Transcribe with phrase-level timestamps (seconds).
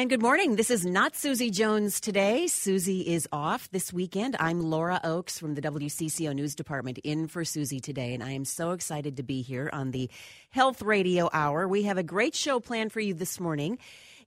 [0.00, 0.56] And good morning.
[0.56, 2.46] This is not Susie Jones today.
[2.46, 4.34] Susie is off this weekend.
[4.40, 8.46] I'm Laura Oakes from the WCCO News Department in for Susie today, and I am
[8.46, 10.08] so excited to be here on the
[10.48, 11.68] Health Radio Hour.
[11.68, 13.76] We have a great show planned for you this morning.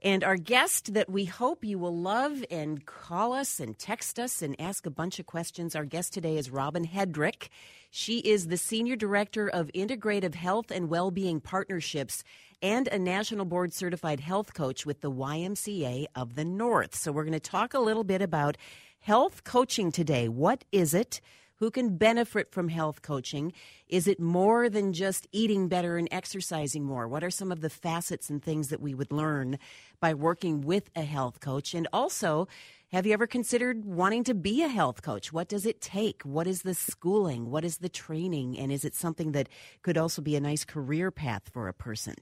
[0.03, 4.43] And our guest that we hope you will love and call us and text us
[4.43, 5.75] and ask a bunch of questions.
[5.75, 7.47] Our guest today is Robin Hedrick.
[7.89, 12.23] She is the Senior Director of Integrative Health and Wellbeing Partnerships
[12.63, 16.95] and a National Board Certified Health Coach with the YMCA of the North.
[16.95, 18.55] So we're going to talk a little bit about
[19.01, 20.29] health coaching today.
[20.29, 21.19] What is it?
[21.57, 23.51] Who can benefit from health coaching?
[23.89, 27.07] Is it more than just eating better and exercising more?
[27.07, 29.59] What are some of the facets and things that we would learn
[29.99, 31.73] by working with a health coach?
[31.73, 32.47] And also,
[32.93, 35.33] have you ever considered wanting to be a health coach?
[35.33, 36.21] What does it take?
[36.21, 37.49] What is the schooling?
[37.49, 38.59] What is the training?
[38.59, 39.49] And is it something that
[39.81, 42.15] could also be a nice career path for a person?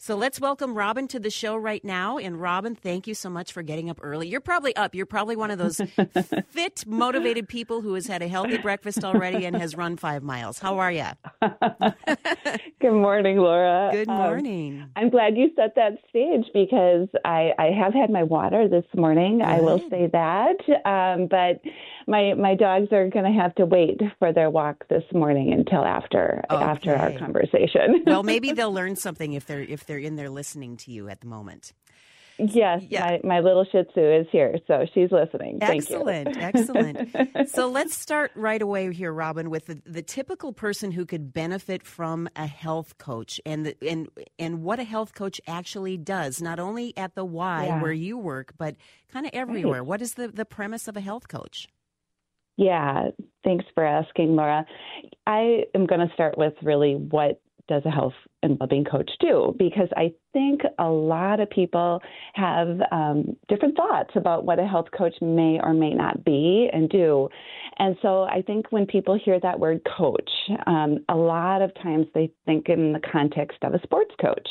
[0.00, 2.18] So let's welcome Robin to the show right now.
[2.18, 4.28] And Robin, thank you so much for getting up early.
[4.28, 4.94] You're probably up.
[4.94, 5.80] You're probably one of those
[6.50, 10.60] fit, motivated people who has had a healthy breakfast already and has run five miles.
[10.60, 11.04] How are you?
[12.80, 13.90] Good morning, Laura.
[13.90, 14.82] Good morning.
[14.82, 18.86] Um, I'm glad you set that stage because I, I have had my water this
[18.94, 19.38] morning.
[19.38, 19.48] Good.
[19.48, 20.58] I will say that.
[20.86, 21.60] Um, but
[22.08, 25.84] my my dogs are going to have to wait for their walk this morning until
[25.84, 26.62] after okay.
[26.62, 28.02] after our conversation.
[28.06, 31.20] well, maybe they'll learn something if they're if they're in there listening to you at
[31.20, 31.72] the moment.
[32.38, 33.18] Yes, yeah.
[33.24, 35.58] my, my little Shih Tzu is here, so she's listening.
[35.60, 37.10] Excellent, excellent.
[37.48, 41.82] So let's start right away here, Robin, with the, the, typical person who could benefit
[41.82, 46.60] from a health coach, and the, and and what a health coach actually does, not
[46.60, 47.82] only at the Y yeah.
[47.82, 48.76] where you work, but
[49.10, 49.80] kind of everywhere.
[49.80, 49.88] Right.
[49.88, 51.68] What is the the premise of a health coach?
[52.56, 53.10] Yeah,
[53.44, 54.66] thanks for asking, Laura.
[55.26, 59.54] I am going to start with really what does a health and well-being coach do?
[59.58, 62.00] Because I think a lot of people
[62.34, 66.88] have um, different thoughts about what a health coach may or may not be and
[66.88, 67.28] do.
[67.78, 70.30] And so I think when people hear that word coach,
[70.66, 74.48] um, a lot of times they think in the context of a sports coach.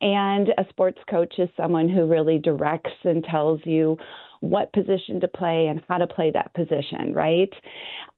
[0.00, 3.96] And a sports coach is someone who really directs and tells you
[4.42, 7.52] what position to play and how to play that position, right?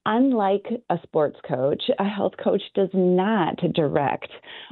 [0.06, 4.30] Unlike a sports coach, a health coach does not direct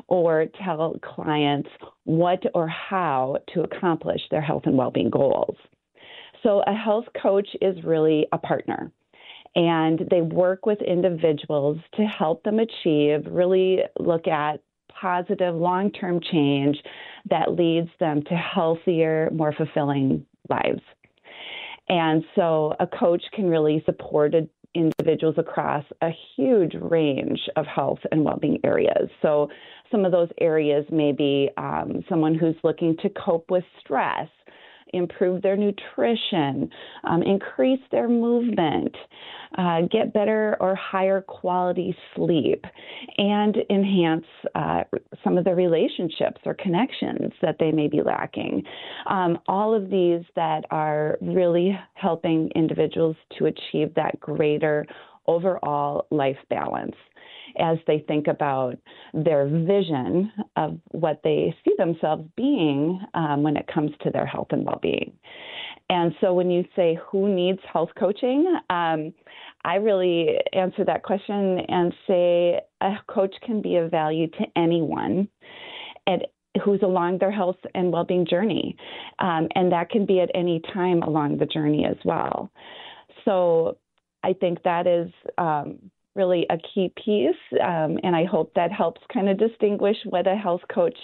[0.08, 1.68] or tell clients
[2.04, 5.56] what or how to accomplish their health and well being goals.
[6.42, 8.90] So, a health coach is really a partner
[9.54, 16.19] and they work with individuals to help them achieve, really look at positive long term
[16.32, 16.78] change
[17.28, 20.82] that leads them to healthier, more fulfilling lives.
[21.88, 24.34] And so a coach can really support
[24.75, 29.10] individuals across a huge range of health and well-being areas.
[29.20, 29.48] So
[29.91, 34.28] some of those areas may be um, someone who's looking to cope with stress
[34.92, 36.70] improve their nutrition,
[37.04, 38.94] um, increase their movement,
[39.58, 42.64] uh, get better or higher quality sleep,
[43.19, 44.82] and enhance uh,
[45.25, 48.62] some of the relationships or connections that they may be lacking.
[49.08, 54.86] Um, all of these that are really helping individuals to achieve that greater
[55.26, 56.97] overall life balance
[57.58, 58.76] as they think about
[59.14, 64.48] their vision of what they see themselves being um, when it comes to their health
[64.50, 65.12] and well being.
[65.90, 69.12] And so when you say who needs health coaching, um,
[69.64, 75.28] I really answer that question and say a coach can be of value to anyone
[76.06, 76.30] at,
[76.64, 78.76] who's along their health and well being journey.
[79.19, 82.50] Um, and that can be at any time along the journey as well.
[83.24, 83.76] So
[84.22, 87.61] I think that is um, really a key piece.
[87.62, 90.99] Um, and I hope that helps kind of distinguish what a health coach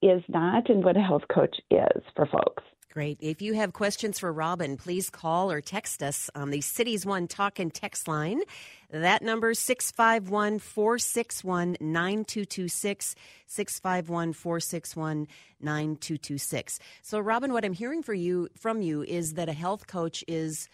[0.00, 2.62] is not and what a health coach is for folks.
[2.92, 3.16] Great.
[3.22, 7.26] If you have questions for Robin, please call or text us on the Cities One
[7.26, 8.42] Talk and Text line.
[8.90, 13.14] That number 651 461 9226
[13.46, 15.26] 651 461
[15.60, 16.78] 9226.
[17.00, 20.68] So Robin, what I'm hearing for you from you is that a health coach is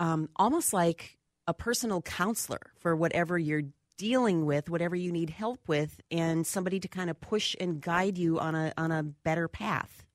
[0.00, 3.64] um, almost like a personal counselor for whatever you're
[3.96, 8.16] dealing with, whatever you need help with, and somebody to kind of push and guide
[8.16, 10.06] you on a on a better path.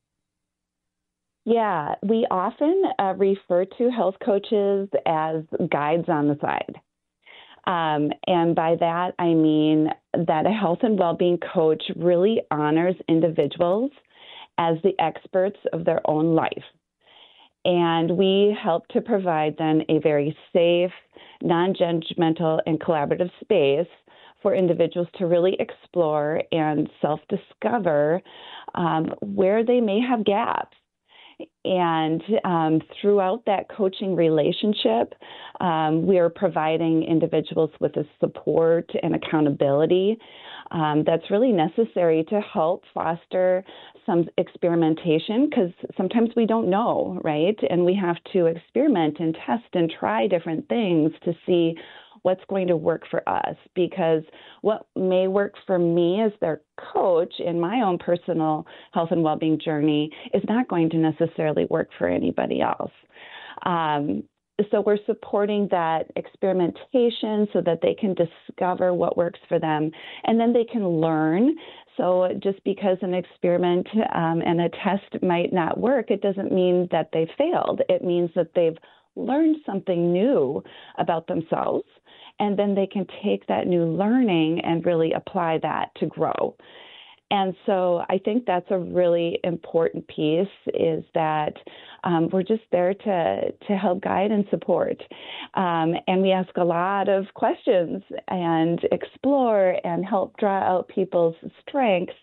[1.45, 6.75] Yeah, we often uh, refer to health coaches as guides on the side.
[7.67, 12.95] Um, and by that, I mean that a health and well being coach really honors
[13.07, 13.91] individuals
[14.57, 16.63] as the experts of their own life.
[17.63, 20.91] And we help to provide then a very safe,
[21.45, 23.87] non judgmental, and collaborative space
[24.41, 28.21] for individuals to really explore and self discover
[28.73, 30.75] um, where they may have gaps
[31.65, 35.13] And um, throughout that coaching relationship,
[35.59, 40.17] um, we are providing individuals with a support and accountability
[40.71, 43.63] um, that's really necessary to help foster
[44.05, 47.57] some experimentation because sometimes we don't know, right?
[47.69, 51.75] And we have to experiment and test and try different things to see
[52.25, 54.23] what's going to work for us because
[54.61, 56.59] what may work for me as their
[56.91, 61.87] coach in my own personal health and well-being journey is not going to necessarily work
[61.99, 62.91] for anybody else.
[63.63, 64.23] Um,
[64.71, 69.91] so we're supporting that experimentation so that they can discover what works for them
[70.23, 71.55] and then they can learn.
[71.95, 76.87] So just because an experiment um, and a test might not work it doesn't mean
[76.91, 77.81] that they failed.
[77.87, 78.77] It means that they've
[79.15, 80.63] learned something new
[80.97, 81.85] about themselves
[82.39, 86.55] and then they can take that new learning and really apply that to grow.
[87.31, 91.53] And so I think that's a really important piece is that
[92.03, 95.01] um, we're just there to, to help guide and support.
[95.55, 101.35] Um, and we ask a lot of questions and explore and help draw out people's
[101.67, 102.13] strengths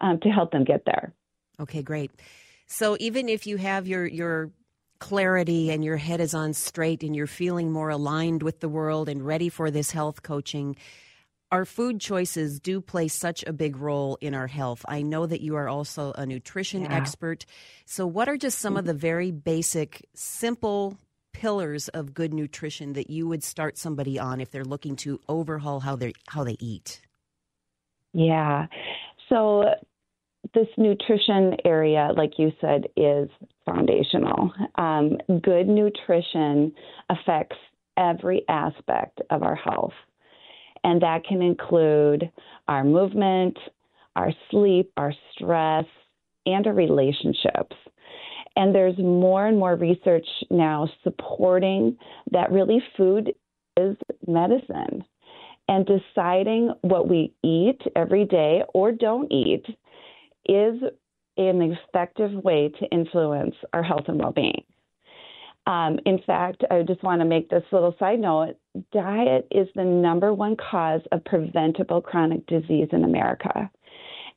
[0.00, 1.12] um, to help them get there.
[1.58, 2.12] Okay, great.
[2.66, 4.50] So even if you have your, your
[5.04, 9.06] clarity and your head is on straight and you're feeling more aligned with the world
[9.06, 10.74] and ready for this health coaching,
[11.52, 14.82] our food choices do play such a big role in our health.
[14.88, 16.94] I know that you are also a nutrition yeah.
[16.96, 17.44] expert.
[17.84, 20.96] So, what are just some of the very basic, simple
[21.34, 25.80] pillars of good nutrition that you would start somebody on if they're looking to overhaul
[25.80, 27.02] how they how they eat?
[28.14, 28.68] Yeah.
[29.28, 29.64] So
[30.52, 33.28] this nutrition area, like you said, is
[33.64, 34.52] foundational.
[34.76, 36.72] Um, good nutrition
[37.08, 37.56] affects
[37.96, 39.94] every aspect of our health,
[40.82, 42.30] and that can include
[42.68, 43.56] our movement,
[44.16, 45.86] our sleep, our stress,
[46.46, 47.76] and our relationships.
[48.56, 51.96] And there's more and more research now supporting
[52.30, 53.34] that really food
[53.76, 53.96] is
[54.26, 55.04] medicine.
[55.66, 59.64] And deciding what we eat every day or don't eat
[60.46, 60.80] is
[61.36, 64.62] an effective way to influence our health and well being.
[65.66, 68.56] Um, in fact, I just want to make this little side note
[68.92, 73.70] diet is the number one cause of preventable chronic disease in America.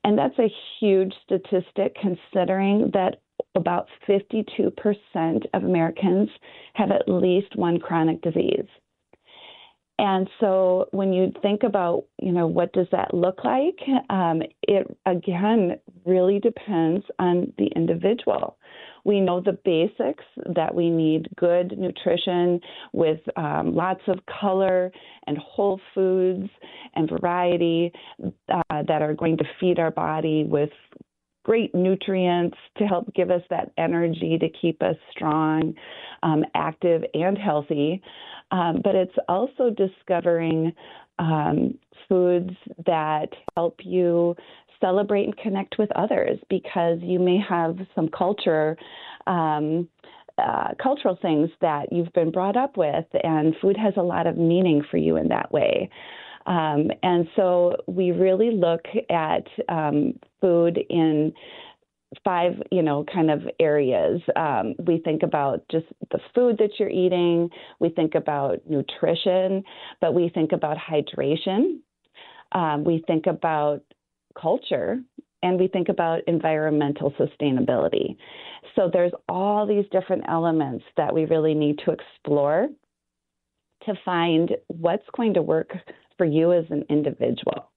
[0.04, 3.22] And that's a huge statistic considering that
[3.56, 6.30] about 52% of Americans
[6.74, 8.68] have at least one chronic disease.
[10.00, 13.80] And so when you think about, you know, what does that look like?
[14.10, 18.58] Um, it again really depends on the individual.
[19.06, 22.60] We know the basics that we need good nutrition
[22.92, 24.92] with um, lots of color
[25.26, 26.50] and whole foods
[26.94, 27.92] and variety
[28.24, 30.72] uh, that are going to feed our body with
[31.48, 35.74] great nutrients to help give us that energy to keep us strong,
[36.22, 38.02] um, active, and healthy.
[38.52, 40.74] Um, but it's also discovering
[41.20, 41.78] um,
[42.10, 42.52] foods
[42.86, 44.36] that help you
[44.82, 48.78] celebrate and connect with others because you may have some culture.
[49.26, 49.88] Um,
[50.38, 54.38] uh, cultural things that you've been brought up with, and food has a lot of
[54.38, 55.90] meaning for you in that way.
[56.48, 61.34] Um, and so we really look at um, food in
[62.24, 64.22] five, you know, kind of areas.
[64.36, 67.50] Um, we think about just the food that you're eating.
[67.80, 69.64] We think about nutrition,
[70.00, 71.80] but we think about hydration.
[72.54, 73.82] Um, we think about
[74.42, 75.00] culture,
[75.44, 78.16] and we think about environmental sustainability.
[78.76, 82.70] So there's all these different elements that we really need to explore
[83.86, 85.74] to find what's going to work
[86.18, 87.72] for you as an individual.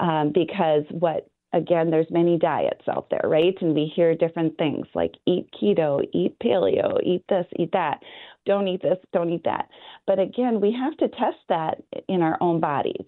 [0.00, 3.56] Um, because what again, there's many diets out there, right?
[3.60, 8.00] And we hear different things like eat keto, eat paleo, eat this, eat that.
[8.44, 9.68] Don't eat this, don't eat that.
[10.06, 13.06] But again, we have to test that in our own bodies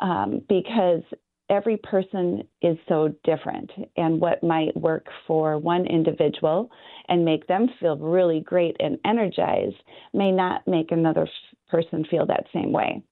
[0.00, 1.02] um, because
[1.50, 3.70] every person is so different.
[3.96, 6.70] And what might work for one individual
[7.08, 9.82] and make them feel really great and energized
[10.14, 11.28] may not make another
[11.68, 13.02] person feel that same way.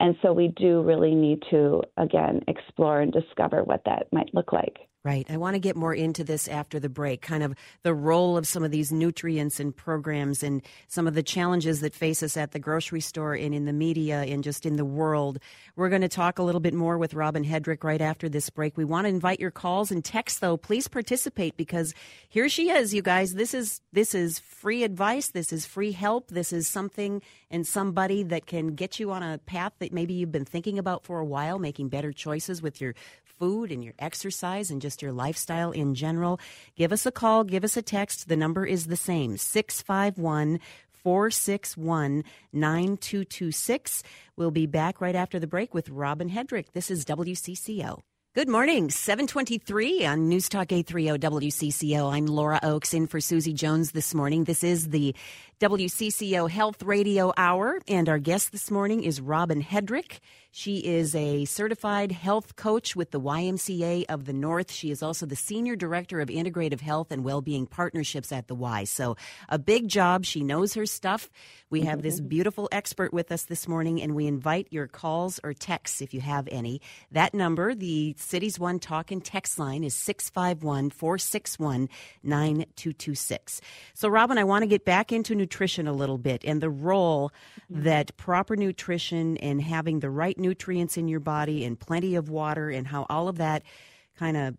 [0.00, 4.52] And so we do really need to, again, explore and discover what that might look
[4.52, 4.87] like.
[5.04, 5.26] Right.
[5.30, 8.48] I want to get more into this after the break, kind of the role of
[8.48, 12.50] some of these nutrients and programs and some of the challenges that face us at
[12.50, 15.38] the grocery store and in the media and just in the world.
[15.76, 18.76] We're going to talk a little bit more with Robin Hedrick right after this break.
[18.76, 20.56] We want to invite your calls and texts though.
[20.56, 21.94] Please participate because
[22.28, 23.34] here she is, you guys.
[23.34, 28.24] This is this is free advice, this is free help, this is something and somebody
[28.24, 31.24] that can get you on a path that maybe you've been thinking about for a
[31.24, 32.94] while, making better choices with your
[33.38, 36.40] food and your exercise and just your lifestyle in general,
[36.76, 38.28] give us a call, give us a text.
[38.28, 44.02] The number is the same 651 461 9226.
[44.36, 46.72] We'll be back right after the break with Robin Hedrick.
[46.72, 48.00] This is WCCO.
[48.34, 52.12] Good morning, 723 on News Talk 830 WCCO.
[52.12, 54.44] I'm Laura Oakes in for Susie Jones this morning.
[54.44, 55.14] This is the
[55.60, 60.20] WCCO Health Radio Hour, and our guest this morning is Robin Hedrick.
[60.52, 64.72] She is a certified health coach with the YMCA of the North.
[64.72, 68.84] She is also the Senior Director of Integrative Health and Wellbeing Partnerships at the Y.
[68.84, 69.16] So,
[69.48, 70.24] a big job.
[70.24, 71.28] She knows her stuff.
[71.70, 72.28] We have this mm-hmm.
[72.28, 76.20] beautiful expert with us this morning, and we invite your calls or texts if you
[76.22, 76.80] have any.
[77.12, 81.88] That number, the Cities One Talk and Text line, is 651 461
[82.22, 83.60] 9226.
[83.92, 87.32] So, Robin, I want to get back into nutrition a little bit and the role
[87.72, 87.84] mm-hmm.
[87.84, 92.68] that proper nutrition and having the right nutrients in your body and plenty of water
[92.68, 93.62] and how all of that
[94.18, 94.58] kind of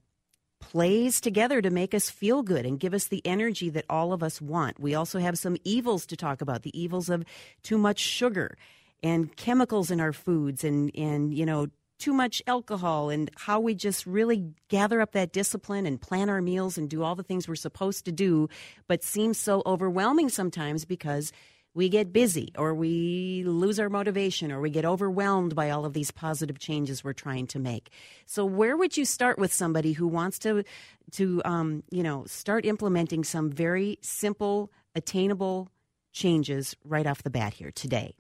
[0.60, 4.24] plays together to make us feel good and give us the energy that all of
[4.24, 4.80] us want.
[4.80, 7.24] We also have some evils to talk about the evils of
[7.62, 8.58] too much sugar
[9.04, 11.68] and chemicals in our foods and, and you know,
[12.00, 16.42] too much alcohol and how we just really gather up that discipline and plan our
[16.42, 18.50] meals and do all the things we're supposed to do,
[18.88, 21.32] but seems so overwhelming sometimes because
[21.74, 25.94] we get busy or we lose our motivation or we get overwhelmed by all of
[25.94, 27.90] these positive changes we're trying to make.
[28.26, 30.64] So where would you start with somebody who wants to
[31.12, 35.70] to um, you know start implementing some very simple, attainable
[36.12, 38.16] changes right off the bat here today?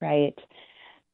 [0.00, 0.38] Right.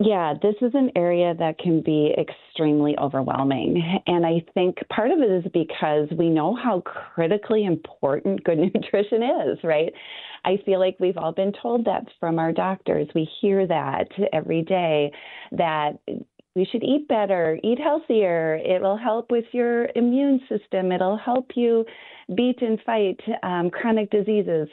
[0.02, 3.82] Yeah, this is an area that can be extremely overwhelming.
[4.06, 9.22] And I think part of it is because we know how critically important good nutrition
[9.22, 9.92] is, right?
[10.46, 13.08] I feel like we've all been told that from our doctors.
[13.14, 15.12] We hear that every day
[15.52, 15.98] that
[16.56, 18.56] we should eat better, eat healthier.
[18.56, 20.90] It will help with your immune system.
[20.90, 21.84] It'll help you
[22.34, 24.68] beat and fight um, chronic diseases.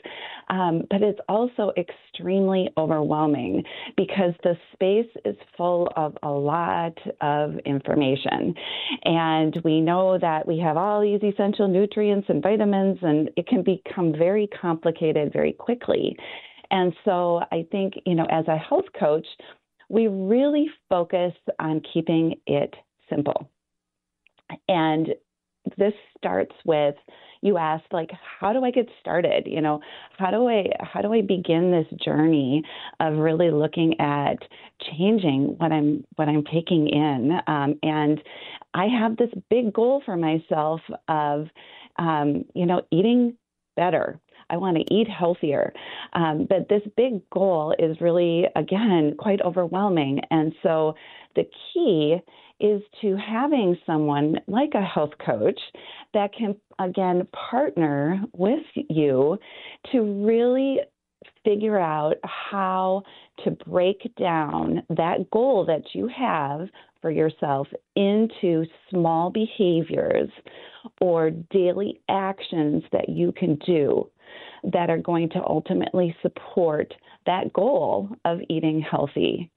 [0.50, 3.64] Um, but it's also extremely overwhelming
[3.96, 8.56] because the space is full of a lot of information.
[9.04, 13.64] And we know that we have all these essential nutrients and vitamins, and it can
[13.64, 16.18] become very complicated very quickly.
[16.70, 19.26] And so I think, you know, as a health coach,
[19.90, 22.74] we really focus on keeping it
[23.10, 23.50] simple.
[24.68, 25.10] And
[25.78, 26.96] this starts with
[27.42, 29.80] you asked like how do i get started you know
[30.18, 32.64] how do i how do i begin this journey
[33.00, 34.38] of really looking at
[34.82, 38.22] changing what i'm what i'm taking in um, and
[38.74, 41.48] i have this big goal for myself of
[42.00, 43.36] um, you know eating
[43.76, 45.74] better I want to eat healthier.
[46.14, 50.22] Um, but this big goal is really, again, quite overwhelming.
[50.32, 50.96] And so
[51.36, 52.18] the key
[52.60, 55.60] is to having someone like a health coach
[56.14, 59.38] that can, again, partner with you
[59.92, 60.80] to really
[61.44, 63.04] figure out how
[63.44, 66.68] to break down that goal that you have
[67.02, 70.30] for yourself into small behaviors
[71.00, 74.10] or daily actions that you can do
[74.64, 76.94] that are going to ultimately support
[77.26, 79.52] that goal of eating healthy.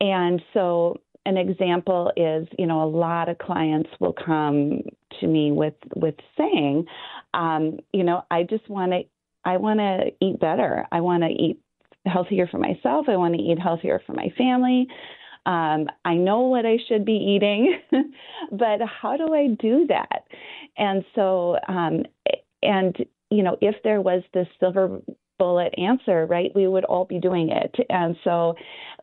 [0.00, 4.82] And so an example is, you know, a lot of clients will come
[5.20, 6.86] to me with with saying,
[7.34, 9.02] um, you know, I just want to
[9.44, 10.86] I want to eat better.
[10.90, 11.60] I want to eat
[12.04, 13.06] healthier for myself.
[13.08, 14.86] I want to eat healthier for my family.
[15.46, 17.78] Um, I know what I should be eating,
[18.50, 20.24] but how do I do that?
[20.76, 22.02] And so, um,
[22.62, 22.96] and
[23.30, 25.00] you know, if there was this silver
[25.38, 27.74] bullet answer, right, we would all be doing it.
[27.88, 28.54] And so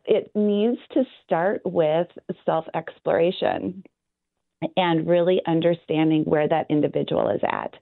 [0.04, 2.08] it needs to start with
[2.44, 3.84] self exploration
[4.76, 7.74] and really understanding where that individual is at.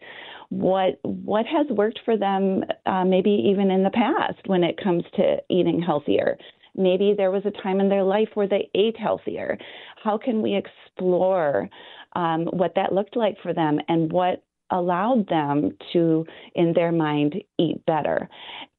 [0.49, 5.04] What what has worked for them, uh, maybe even in the past, when it comes
[5.16, 6.37] to eating healthier.
[6.75, 9.58] Maybe there was a time in their life where they ate healthier.
[10.02, 11.68] How can we explore
[12.14, 14.42] um, what that looked like for them and what
[14.73, 18.29] allowed them to, in their mind, eat better.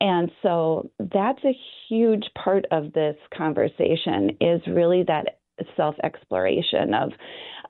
[0.02, 1.58] And so that's a
[1.88, 5.40] huge part of this conversation is really that
[5.78, 7.12] self exploration of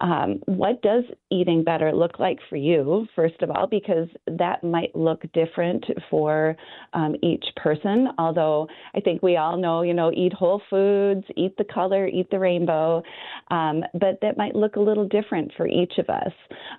[0.02, 4.96] um, what does eating better look like for you, first of all, because that might
[4.96, 6.56] look different for
[6.94, 8.10] um, each person.
[8.18, 12.30] Although I think we all know, you know, eat whole foods, eat the color, eat
[12.32, 13.04] the rainbow,
[13.50, 16.34] um, but that might look a little different for each of us.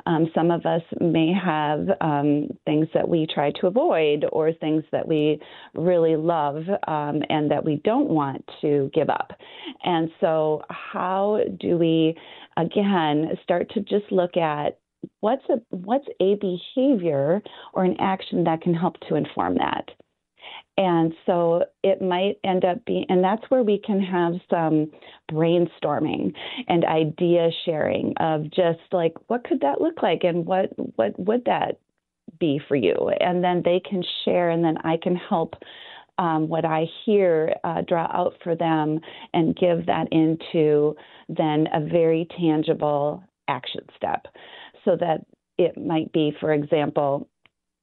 [0.06, 4.85] Um, some of us may have um, things that we try to avoid or things
[4.92, 5.40] that we
[5.75, 6.56] really love
[6.87, 9.33] um, and that we don't want to give up.
[9.85, 12.16] And so, how do we
[12.57, 14.79] again, start to just look at
[15.21, 17.43] what's a what's a behavior
[17.73, 19.91] or an action that can help to inform that.
[20.77, 24.91] And so it might end up being, and that's where we can have some
[25.31, 26.35] brainstorming
[26.69, 31.45] and idea sharing of just like, what could that look like and what, what would
[31.45, 31.79] that
[32.41, 33.11] be for you?
[33.21, 35.55] And then they can share, and then I can help
[36.18, 39.00] um, what I hear uh, draw out for them
[39.33, 40.97] and give that into
[41.28, 44.26] then a very tangible action step
[44.85, 45.25] so that
[45.59, 47.28] it might be, for example,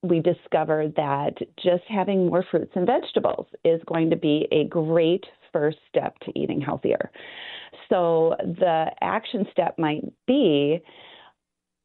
[0.03, 1.33] we discovered that
[1.63, 5.23] just having more fruits and vegetables is going to be a great
[5.53, 7.11] first step to eating healthier.
[7.89, 10.81] So the action step might be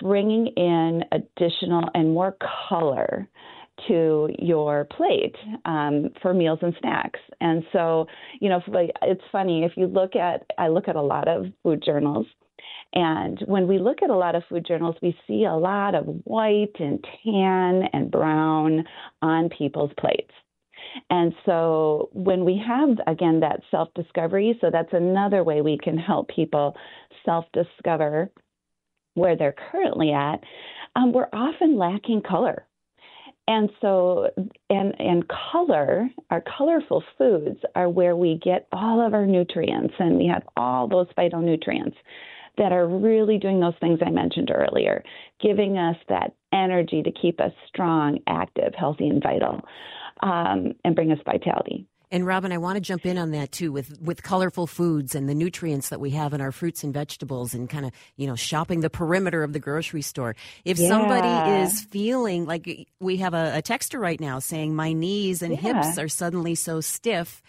[0.01, 2.37] bringing in additional and more
[2.69, 3.29] color
[3.89, 7.21] to your plate um, for meals and snacks.
[7.41, 8.07] And so,
[8.41, 8.61] you know,
[9.03, 12.27] it's funny if you look at, I look at a lot of food journals
[12.93, 16.07] and when we look at a lot of food journals, we see a lot of
[16.25, 18.85] white and tan and brown
[19.23, 20.33] on people's plates.
[21.11, 25.99] And so when we have, again, that self discovery, so that's another way we can
[25.99, 26.75] help people
[27.25, 28.31] self discover
[29.15, 30.41] where they're currently at,
[30.95, 32.66] um, we're often lacking color.
[33.49, 34.29] And so,
[34.71, 40.17] and, and color, our colorful foods are where we get all of our nutrients and
[40.17, 41.95] we have all those phytonutrients
[42.59, 45.05] that are really doing those things I mentioned earlier,
[45.41, 49.61] giving us that energy to keep us strong, active, healthy, and vital,
[50.23, 51.87] um, and bring us vitality.
[52.11, 55.29] And Robin, I want to jump in on that too with with colorful foods and
[55.29, 58.37] the nutrients that we have in our fruits and vegetables and kind of, you know,
[58.37, 60.37] shopping the perimeter of the grocery store.
[60.65, 60.89] If yeah.
[60.89, 65.53] somebody is feeling like we have a, a texter right now saying my knees and
[65.53, 65.83] yeah.
[65.83, 67.43] hips are suddenly so stiff,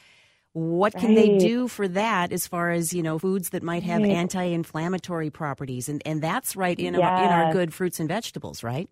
[0.57, 1.15] what can right.
[1.15, 4.09] they do for that as far as you know foods that might have right.
[4.09, 7.03] anti-inflammatory properties and and that's right in, yes.
[7.03, 8.89] our, in our good fruits and vegetables right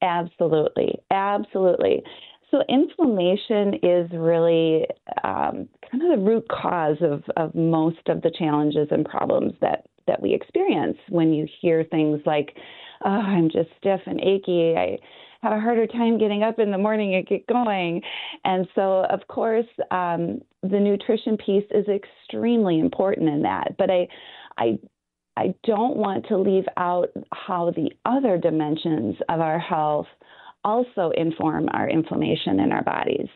[0.00, 2.02] absolutely absolutely
[2.50, 4.86] so inflammation is really
[5.22, 9.86] um, kind of the root cause of, of most of the challenges and problems that
[10.06, 12.56] that we experience when you hear things like
[13.04, 14.98] oh, i'm just stiff and achy i
[15.44, 18.00] have a harder time getting up in the morning and get going.
[18.44, 23.76] And so, of course, um, the nutrition piece is extremely important in that.
[23.76, 24.08] But I,
[24.56, 24.78] I,
[25.36, 30.06] I don't want to leave out how the other dimensions of our health
[30.64, 33.28] also inform our inflammation in our bodies.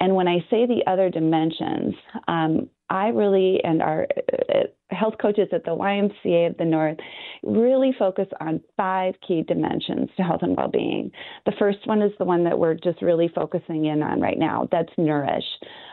[0.00, 1.94] And when I say the other dimensions,
[2.28, 4.06] um, I really and our
[4.52, 6.98] uh, health coaches at the YMCA of the North
[7.44, 11.12] really focus on five key dimensions to health and well-being.
[11.46, 14.68] The first one is the one that we're just really focusing in on right now.
[14.72, 15.44] That's nourish.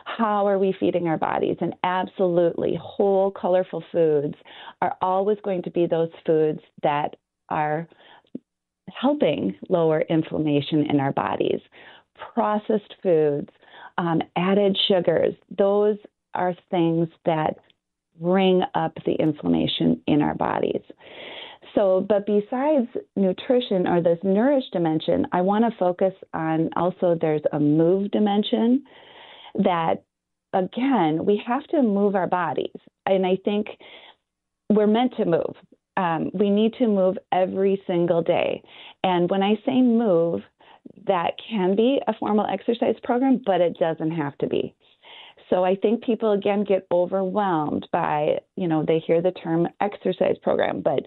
[0.05, 1.57] How are we feeding our bodies?
[1.61, 4.35] And absolutely, whole, colorful foods
[4.81, 7.15] are always going to be those foods that
[7.49, 7.87] are
[8.89, 11.59] helping lower inflammation in our bodies.
[12.33, 13.49] Processed foods,
[13.97, 15.97] um, added sugars, those
[16.33, 17.57] are things that
[18.19, 20.81] bring up the inflammation in our bodies.
[21.75, 27.41] So, but besides nutrition or this nourish dimension, I want to focus on also there's
[27.51, 28.83] a move dimension
[29.55, 30.03] that,
[30.53, 32.75] again, we have to move our bodies.
[33.05, 33.67] And I think
[34.69, 35.55] we're meant to move.
[35.97, 38.63] Um, we need to move every single day.
[39.03, 40.41] And when I say move,
[41.07, 44.73] that can be a formal exercise program, but it doesn't have to be.
[45.49, 50.35] So I think people again get overwhelmed by, you know, they hear the term exercise
[50.43, 50.99] program, but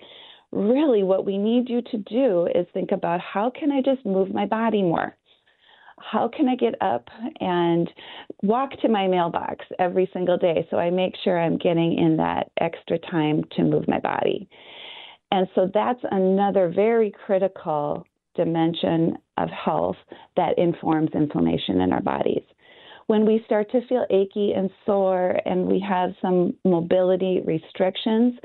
[0.51, 4.33] really what we need you to do is think about how can I just move
[4.33, 5.17] my body more?
[5.99, 7.09] How can I get up
[7.41, 7.89] and
[8.43, 12.51] walk to my mailbox every single day so I make sure I'm getting in that
[12.59, 14.49] extra time to move my body?
[15.31, 19.97] And so that's another very critical dimension of health
[20.37, 22.43] that informs inflammation in our bodies
[23.11, 28.39] when we start to feel achy and sore and we have some mobility restrictions,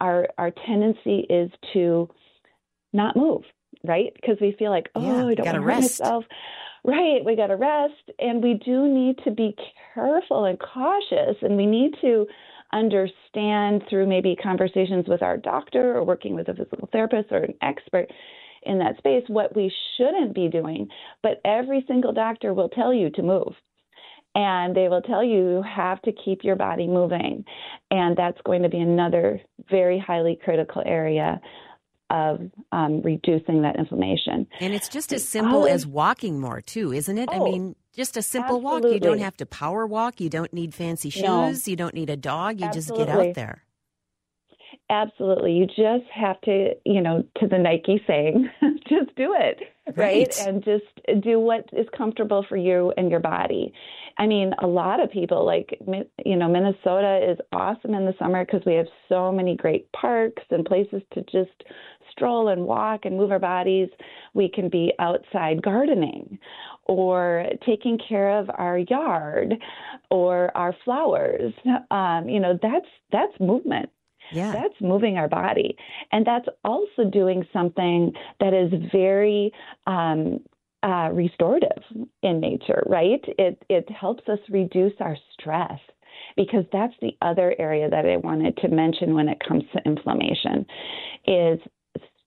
[0.00, 2.08] our our tendency is to
[2.94, 3.42] not move,
[3.84, 4.10] right?
[4.14, 6.24] Because we feel like, oh, yeah, I don't want to hurt myself.
[6.84, 9.54] Right, we got to rest, and we do need to be
[9.92, 12.26] careful and cautious, and we need to
[12.72, 17.54] understand through maybe conversations with our doctor or working with a physical therapist or an
[17.62, 18.08] expert
[18.64, 20.88] in that space what we shouldn't be doing.
[21.22, 23.54] But every single doctor will tell you to move
[24.34, 27.44] and they will tell you you have to keep your body moving.
[27.90, 31.40] And that's going to be another very highly critical area
[32.10, 32.40] of
[32.72, 34.46] um, reducing that inflammation.
[34.60, 37.28] And it's just as simple as walking more, too, isn't it?
[37.30, 38.90] Oh, I mean, just a simple absolutely.
[38.90, 38.94] walk.
[38.94, 40.20] You don't have to power walk.
[40.20, 41.24] You don't need fancy shoes.
[41.24, 41.52] No.
[41.70, 42.60] You don't need a dog.
[42.60, 43.04] You absolutely.
[43.04, 43.64] just get out there.
[44.88, 45.52] Absolutely.
[45.52, 48.48] You just have to, you know, to the Nike saying,
[48.88, 49.58] just do it,
[49.88, 49.96] right?
[49.96, 50.46] right?
[50.46, 53.72] And just do what is comfortable for you and your body.
[54.16, 55.78] I mean, a lot of people like,
[56.24, 60.42] you know, Minnesota is awesome in the summer because we have so many great parks
[60.50, 61.64] and places to just
[62.12, 63.88] stroll and walk and move our bodies.
[64.34, 66.38] We can be outside gardening
[66.88, 69.54] or taking care of our yard
[70.10, 71.52] or our flowers.
[71.90, 73.90] Um, you know, that's that's movement.
[74.32, 74.52] Yeah.
[74.52, 75.76] That's moving our body.
[76.12, 79.52] And that's also doing something that is very
[79.86, 80.40] um,
[80.82, 81.82] uh, restorative
[82.22, 83.24] in nature, right?
[83.38, 85.78] It, it helps us reduce our stress
[86.36, 90.66] because that's the other area that I wanted to mention when it comes to inflammation
[91.26, 91.58] is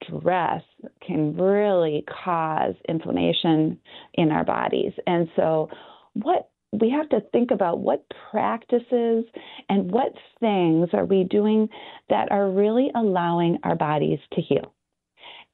[0.06, 0.62] stress
[1.06, 3.78] can really cause inflammation
[4.14, 4.92] in our bodies.
[5.06, 5.68] And so
[6.14, 9.24] what we have to think about what practices
[9.68, 11.68] and what things are we doing
[12.08, 14.72] that are really allowing our bodies to heal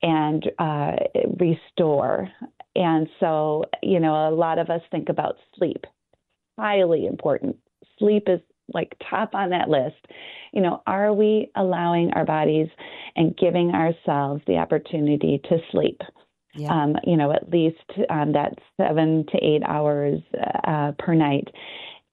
[0.02, 0.92] and uh,
[1.38, 2.28] restore.
[2.76, 5.84] And so, you know, a lot of us think about sleep,
[6.56, 7.56] highly important.
[7.98, 8.40] Sleep is
[8.72, 10.06] like top on that list.
[10.52, 12.68] You know, are we allowing our bodies
[13.16, 16.00] and giving ourselves the opportunity to sleep?
[16.54, 16.70] Yeah.
[16.70, 17.76] Um, you know, at least
[18.10, 20.20] um, that seven to eight hours
[20.66, 21.48] uh, per night.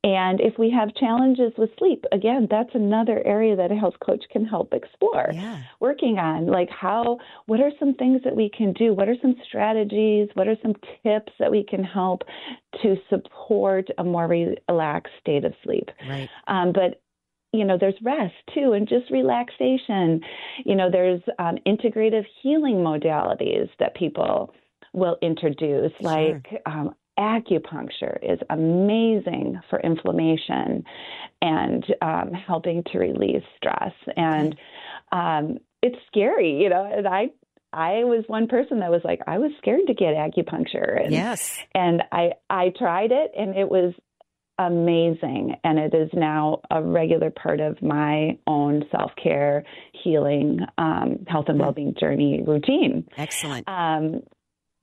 [0.06, 4.24] And if we have challenges with sleep, again, that's another area that a health coach
[4.32, 5.32] can help explore.
[5.34, 5.64] Yeah.
[5.80, 8.94] Working on like how, what are some things that we can do?
[8.94, 10.30] What are some strategies?
[10.36, 12.22] What are some tips that we can help
[12.84, 15.90] to support a more relaxed state of sleep?
[16.08, 16.30] Right.
[16.46, 17.02] Um, but
[17.52, 20.22] you know, there's rest too, and just relaxation.
[20.66, 24.54] You know, there's um, integrative healing modalities that people
[24.94, 26.02] will introduce, sure.
[26.02, 30.84] like um, acupuncture is amazing for inflammation
[31.42, 33.94] and um, helping to release stress.
[34.16, 34.56] And
[35.12, 36.90] um, it's scary, you know.
[36.92, 37.30] And I,
[37.72, 41.04] I was one person that was like, I was scared to get acupuncture.
[41.04, 41.62] And, yes.
[41.74, 43.94] And I, I tried it, and it was
[44.58, 45.56] amazing.
[45.64, 49.64] And it is now a regular part of my own self care,
[50.04, 51.64] healing, um, health and hmm.
[51.64, 53.08] well being journey routine.
[53.18, 53.68] Excellent.
[53.68, 54.22] Um,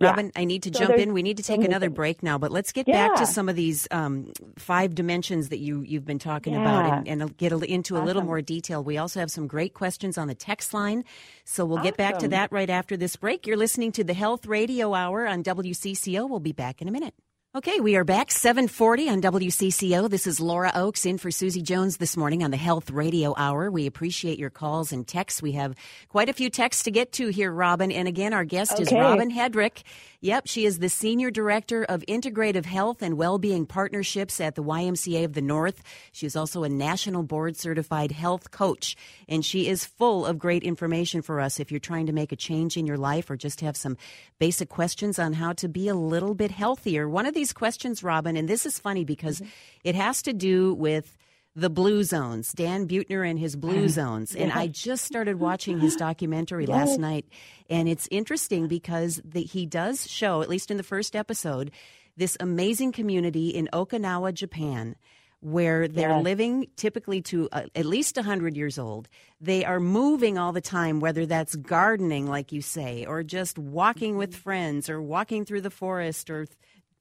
[0.03, 0.41] Robin, yeah.
[0.41, 1.13] I need to so jump in.
[1.13, 3.09] We need to take another break now, but let's get yeah.
[3.09, 6.61] back to some of these um, five dimensions that you you've been talking yeah.
[6.61, 8.03] about and, and, get into awesome.
[8.03, 8.83] a little more detail.
[8.83, 11.05] We also have some great questions on the text line,
[11.45, 11.85] so we'll awesome.
[11.85, 13.47] get back to that right after this break.
[13.47, 16.29] You're listening to the Health Radio Hour on WCCO.
[16.29, 17.15] We'll be back in a minute.
[17.55, 20.09] Okay, we are back 740 on WCCO.
[20.09, 23.71] This is Laura Oakes in for Susie Jones this morning on the Health Radio Hour.
[23.71, 25.43] We appreciate your calls and texts.
[25.43, 25.75] We have
[26.09, 27.93] quite a few texts to get to here, Robin.
[27.93, 28.85] And again, our guest okay.
[28.85, 29.83] is Robin Hedrick.
[30.23, 35.25] Yep, she is the Senior Director of Integrative Health and Wellbeing Partnerships at the YMCA
[35.25, 35.83] of the North.
[36.13, 38.97] She is also a National Board Certified Health Coach,
[39.29, 42.37] and she is full of great information for us if you're trying to make a
[42.37, 43.99] change in your life or just have some
[44.39, 47.09] basic questions on how to be a little bit healthier.
[47.09, 49.51] One of these questions, Robin, and this is funny because mm-hmm.
[49.83, 51.19] it has to do with
[51.57, 54.37] the blue zones, Dan Buettner and his blue zones.
[54.37, 57.27] And I just started watching his documentary last night.
[57.69, 61.73] And it's interesting because the, he does show, at least in the first episode,
[62.17, 64.95] this amazing community in Okinawa, Japan,
[65.41, 69.09] where they're living typically to uh, at least 100 years old.
[69.41, 74.17] They are moving all the time, whether that's gardening, like you say, or just walking
[74.17, 76.47] with friends, or walking through the forest, or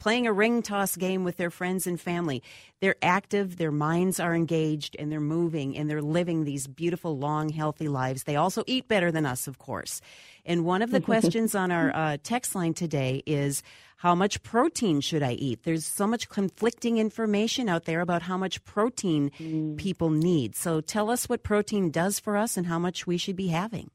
[0.01, 2.41] playing a ring toss game with their friends and family.
[2.79, 7.49] They're active, their minds are engaged, and they're moving and they're living these beautiful, long,
[7.49, 8.23] healthy lives.
[8.23, 10.01] They also eat better than us, of course.
[10.43, 13.61] And one of the questions on our uh, text line today is
[13.97, 15.61] how much protein should I eat?
[15.61, 19.77] There's so much conflicting information out there about how much protein mm.
[19.77, 20.55] people need.
[20.55, 23.91] So tell us what protein does for us and how much we should be having.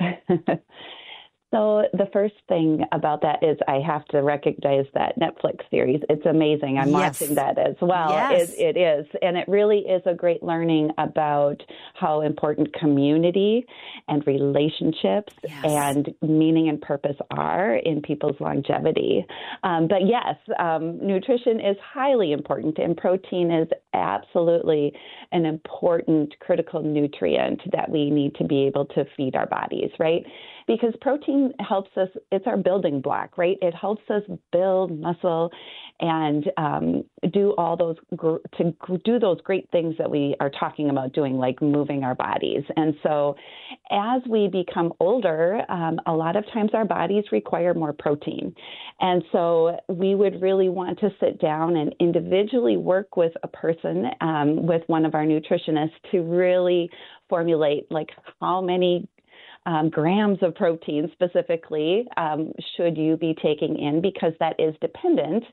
[1.50, 6.00] So the first thing about that is I have to recognize that Netflix series.
[6.10, 6.76] It's amazing.
[6.78, 7.20] I'm yes.
[7.20, 8.10] watching that as well.
[8.10, 8.52] Yes.
[8.52, 9.06] It, it is.
[9.22, 11.62] And it really is a great learning about
[11.94, 13.64] how important community
[14.08, 15.64] and relationships yes.
[15.64, 19.24] and meaning and purpose are in people's longevity.
[19.62, 24.92] Um, but yes, um, nutrition is highly important and protein is absolutely
[25.32, 30.24] an important critical nutrient that we need to be able to feed our bodies, right?
[30.68, 33.56] Because protein helps us, it's our building block, right?
[33.62, 35.50] It helps us build muscle
[35.98, 37.96] and um, do all those
[38.56, 42.62] to do those great things that we are talking about doing, like moving our bodies.
[42.76, 43.34] And so,
[43.90, 48.54] as we become older, um, a lot of times our bodies require more protein,
[49.00, 54.06] and so we would really want to sit down and individually work with a person,
[54.20, 56.88] um, with one of our nutritionists, to really
[57.28, 59.08] formulate like how many
[59.68, 65.44] um, grams of protein specifically um, should you be taking in because that is dependent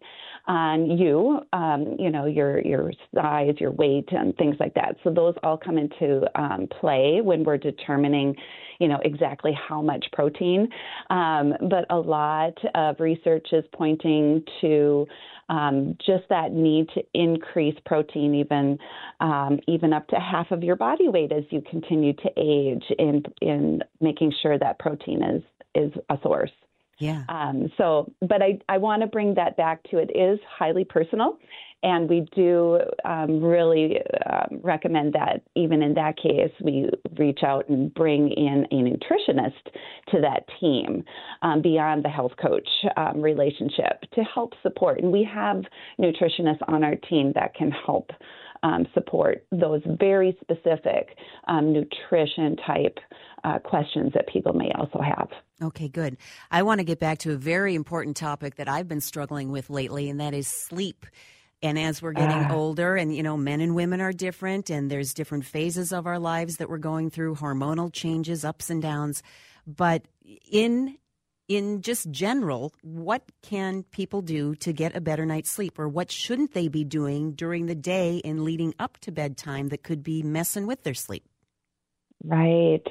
[0.48, 4.96] on you, um, you know, your your size, your weight, and things like that.
[5.04, 8.36] So those all come into um, play when we're determining,
[8.80, 10.70] you know, exactly how much protein.
[11.10, 15.08] Um, but a lot of research is pointing to
[15.50, 18.80] um, just that need to increase protein even
[19.20, 23.24] um, even up to half of your body weight as you continue to age in
[23.42, 25.44] in making sure that protein is
[25.76, 26.52] is a source.
[26.98, 27.24] Yeah.
[27.28, 31.38] Um, so, but I, I want to bring that back to it is highly personal.
[31.86, 37.70] And we do um, really um, recommend that even in that case, we reach out
[37.70, 39.72] and bring in a nutritionist
[40.12, 41.04] to that team
[41.44, 42.68] um, beyond the health coach
[42.98, 45.00] um, relationship to help support.
[45.00, 45.64] And we have
[46.00, 48.10] nutritionists on our team that can help
[48.64, 51.16] um, support those very specific
[51.48, 52.98] um, nutrition type
[53.44, 55.28] uh, questions that people may also have.
[55.62, 56.18] Okay, good.
[56.50, 59.70] I want to get back to a very important topic that I've been struggling with
[59.70, 61.06] lately, and that is sleep.
[61.62, 64.90] And as we're getting uh, older, and you know, men and women are different, and
[64.90, 69.24] there's different phases of our lives that we're going through, hormonal changes, ups and downs.
[69.66, 70.04] But
[70.52, 70.98] in
[71.48, 76.12] in just general, what can people do to get a better night's sleep, or what
[76.12, 80.24] shouldn't they be doing during the day and leading up to bedtime that could be
[80.24, 81.24] messing with their sleep?
[82.24, 82.86] Right.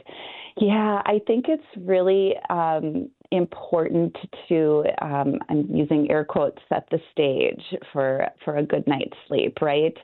[0.56, 4.16] Yeah, I think it's really um, important
[4.48, 9.58] to um, I'm using air quotes set the stage for for a good night's sleep,
[9.60, 9.96] right?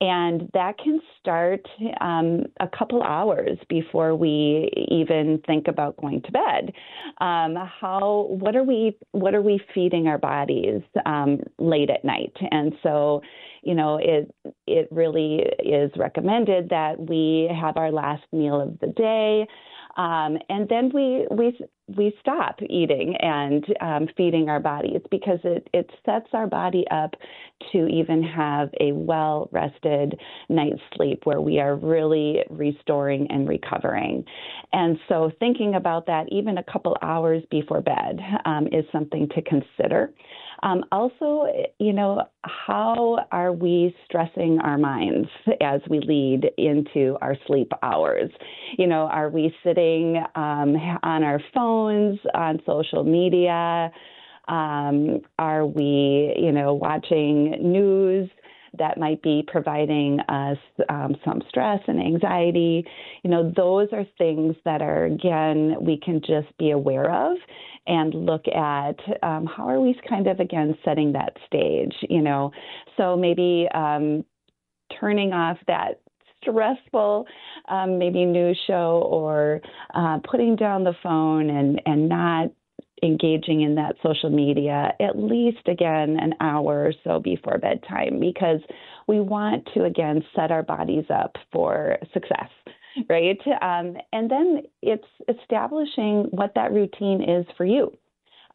[0.00, 1.66] And that can start
[2.00, 6.72] um, a couple hours before we even think about going to bed.
[7.20, 12.34] Um, how what are we what are we feeding our bodies um, late at night?
[12.50, 13.20] And so,
[13.62, 14.34] you know, it
[14.66, 19.46] it really is recommended that we have our last meal of the day.
[19.96, 21.58] Um, and then we we
[21.96, 27.14] we stop eating and um, feeding our bodies because it it sets our body up
[27.72, 34.24] to even have a well rested night's sleep where we are really restoring and recovering.
[34.72, 39.42] And so thinking about that even a couple hours before bed um, is something to
[39.42, 40.12] consider.
[40.62, 41.46] Um, also,
[41.78, 45.28] you know, how are we stressing our minds
[45.60, 48.30] as we lead into our sleep hours?
[48.78, 53.90] You know, are we sitting um, on our phones, on social media?
[54.48, 58.28] Um, are we, you know, watching news?
[58.78, 62.86] that might be providing us um, some stress and anxiety.
[63.22, 67.36] You know, those are things that are, again, we can just be aware of
[67.86, 72.52] and look at um, how are we kind of, again, setting that stage, you know.
[72.96, 74.24] So maybe um,
[74.98, 76.00] turning off that
[76.40, 77.26] stressful
[77.68, 79.60] um, maybe news show or
[79.94, 82.50] uh, putting down the phone and, and not
[83.02, 88.60] engaging in that social media at least again an hour or so before bedtime because
[89.06, 92.50] we want to again set our bodies up for success
[93.08, 97.92] right um, and then it's establishing what that routine is for you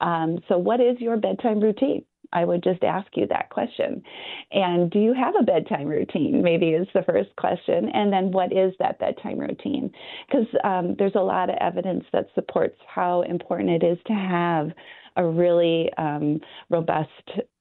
[0.01, 2.03] um, so what is your bedtime routine
[2.35, 4.03] I would just ask you that question.
[4.51, 6.43] And do you have a bedtime routine?
[6.43, 7.89] Maybe is the first question.
[7.89, 9.91] And then what is that bedtime routine?
[10.27, 14.71] Because um, there's a lot of evidence that supports how important it is to have
[15.15, 17.09] a really um, robust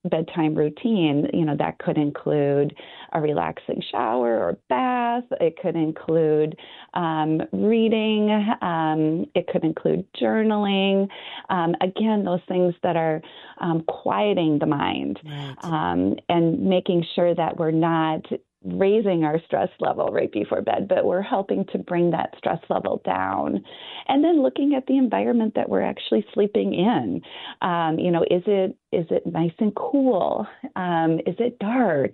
[0.04, 2.74] bedtime routine, you know, that could include
[3.12, 5.24] a relaxing shower or bath.
[5.40, 6.58] It could include
[6.92, 8.30] um, reading.
[8.60, 11.08] Um, it could include journaling.
[11.48, 13.22] Um, again, those things that are
[13.60, 15.56] um, quieting the mind right.
[15.62, 18.26] Um, and making sure that we're not
[18.64, 23.02] raising our stress level right before bed, but we're helping to bring that stress level
[23.04, 23.62] down.
[24.08, 27.20] And then looking at the environment that we're actually sleeping in.
[27.60, 30.46] Um, you know, is it is it nice and cool?
[30.76, 32.12] Um, is it dark?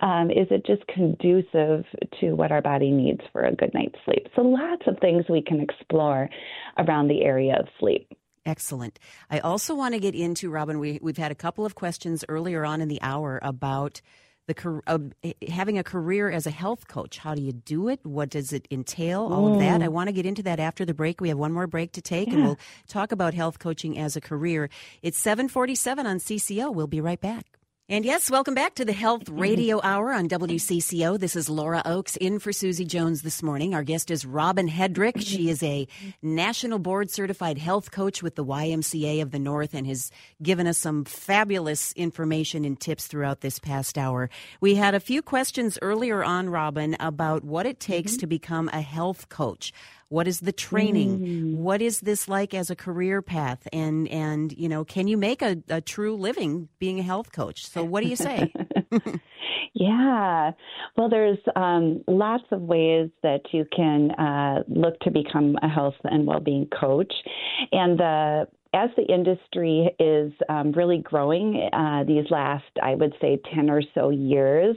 [0.00, 1.84] Um, is it just conducive
[2.20, 4.26] to what our body needs for a good night's sleep?
[4.34, 6.28] So lots of things we can explore
[6.78, 8.12] around the area of sleep.
[8.44, 8.98] Excellent.
[9.30, 12.66] I also want to get into, Robin, we, we've had a couple of questions earlier
[12.66, 14.02] on in the hour about
[14.46, 14.98] the uh,
[15.48, 17.18] having a career as a health coach.
[17.18, 18.00] How do you do it?
[18.02, 19.22] What does it entail?
[19.22, 19.54] All mm.
[19.54, 19.82] of that.
[19.82, 21.20] I want to get into that after the break.
[21.20, 22.34] We have one more break to take, yeah.
[22.34, 24.68] and we'll talk about health coaching as a career.
[25.02, 26.74] It's 747 on CCO.
[26.74, 27.46] We'll be right back.
[27.86, 31.20] And yes, welcome back to the Health Radio Hour on WCCO.
[31.20, 33.74] This is Laura Oakes in for Susie Jones this morning.
[33.74, 35.20] Our guest is Robin Hedrick.
[35.20, 35.86] She is a
[36.22, 40.10] national board certified health coach with the YMCA of the North and has
[40.42, 44.30] given us some fabulous information and tips throughout this past hour.
[44.62, 48.20] We had a few questions earlier on, Robin, about what it takes mm-hmm.
[48.20, 49.74] to become a health coach.
[50.14, 51.18] What is the training?
[51.18, 51.56] Mm.
[51.56, 53.66] What is this like as a career path?
[53.72, 57.66] And and you know, can you make a, a true living being a health coach?
[57.66, 58.52] So what do you say?
[59.74, 60.52] yeah,
[60.96, 65.96] well, there's um, lots of ways that you can uh, look to become a health
[66.04, 67.12] and well-being coach,
[67.72, 73.40] and the as the industry is um, really growing uh, these last, I would say,
[73.54, 74.76] 10 or so years,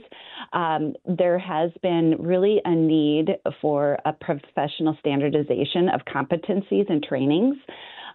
[0.52, 3.30] um, there has been really a need
[3.60, 7.56] for a professional standardization of competencies and trainings.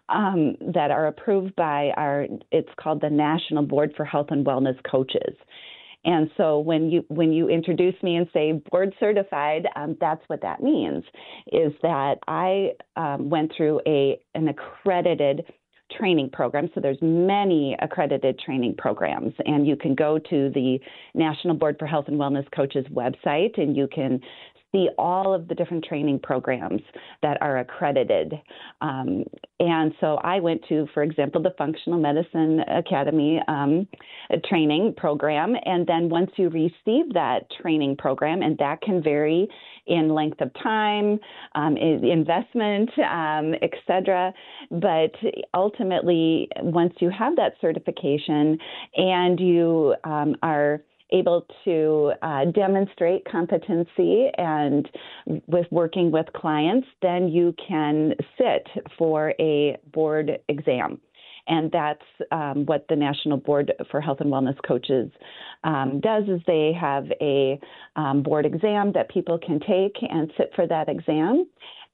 [0.10, 4.76] Um, that are approved by our, it's called the National Board for Health and Wellness
[4.84, 5.34] Coaches.
[6.06, 10.41] And so when you when you introduce me and say board certified, um, that's what
[10.41, 11.04] that means.
[11.52, 15.46] Is that I um, went through a an accredited
[15.98, 16.70] training programs.
[16.74, 20.80] So there's many accredited training programs, and you can go to the
[21.14, 24.20] National Board for Health and Wellness Coaches website, and you can
[24.74, 26.82] see all of the different training programs
[27.22, 28.34] that are accredited.
[28.82, 29.24] Um,
[29.60, 33.88] and so I went to, for example, the Functional Medicine Academy um,
[34.50, 35.56] training program.
[35.64, 39.48] And then once you receive that training program, and that can vary
[39.86, 41.20] in length of time,
[41.56, 44.34] um, investment, um, et cetera.
[44.72, 45.12] But
[45.54, 48.58] ultimately, once you have that certification
[48.98, 50.82] and you um, are
[51.13, 54.89] able to uh, demonstrate competency and
[55.47, 60.99] with working with clients, then you can sit for a board exam.
[61.47, 65.12] And that's um, what the National Board for Health and Wellness Coaches
[65.63, 67.60] um, does is they have a
[67.95, 71.45] um, board exam that people can take and sit for that exam.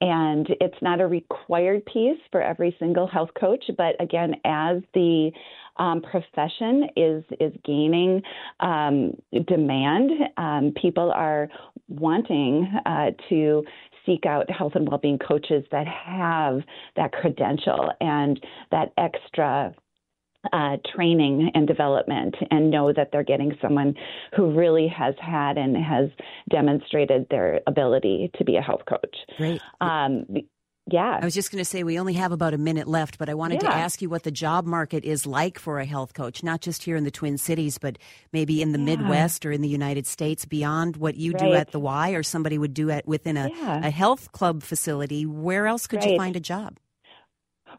[0.01, 5.31] And it's not a required piece for every single health coach, but again, as the
[5.79, 8.21] um, profession is is gaining
[8.59, 9.13] um,
[9.47, 10.11] demand.
[10.37, 11.49] Um, people are
[11.87, 13.63] wanting uh, to
[14.05, 16.61] seek out health and well-being coaches that have
[16.95, 18.39] that credential and
[18.71, 19.73] that extra
[20.53, 23.93] uh, training and development and know that they're getting someone
[24.35, 26.09] who really has had and has
[26.49, 29.15] demonstrated their ability to be a health coach.
[29.37, 29.61] Great.
[29.81, 30.25] Um,
[30.91, 31.19] yeah.
[31.21, 33.33] I was just going to say we only have about a minute left, but I
[33.33, 33.69] wanted yeah.
[33.69, 36.83] to ask you what the job market is like for a health coach, not just
[36.83, 37.97] here in the Twin Cities, but
[38.31, 38.85] maybe in the yeah.
[38.85, 41.39] Midwest or in the United States beyond what you right.
[41.39, 43.85] do at the Y or somebody would do at within a, yeah.
[43.85, 45.25] a health club facility.
[45.25, 46.11] Where else could right.
[46.11, 46.77] you find a job?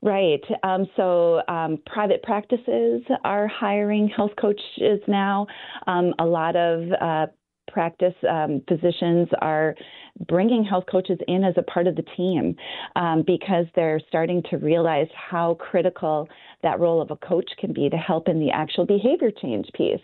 [0.03, 0.43] Right.
[0.63, 5.47] Um, so um, private practices are hiring health coaches now.
[5.87, 7.27] Um, a lot of uh,
[7.73, 9.75] practice um, physicians are
[10.29, 12.57] bringing health coaches in as a part of the team
[12.97, 16.29] um, because they're starting to realize how critical
[16.63, 20.01] that role of a coach can be to help in the actual behavior change piece.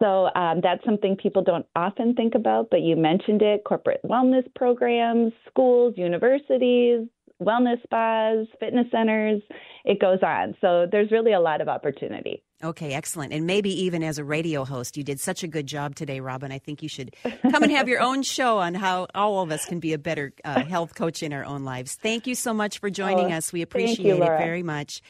[0.00, 4.44] So um, that's something people don't often think about, but you mentioned it corporate wellness
[4.54, 7.06] programs, schools, universities,
[7.40, 9.42] wellness spas, fitness centers,
[9.84, 10.54] it goes on.
[10.60, 12.42] So there's really a lot of opportunity.
[12.62, 13.32] Okay, excellent.
[13.32, 16.52] And maybe even as a radio host, you did such a good job today, Robin.
[16.52, 17.14] I think you should
[17.50, 20.32] come and have your own show on how all of us can be a better
[20.44, 21.96] uh, health coach in our own lives.
[21.96, 23.52] Thank you so much for joining oh, us.
[23.52, 25.02] We appreciate you, it very much.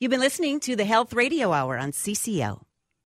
[0.00, 2.62] You've been listening to the Health Radio Hour on CCO.